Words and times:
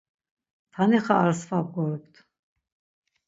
Tanixa 0.73 1.13
ar 1.25 1.31
sva 1.41 1.59
bgorupt. 1.65 2.13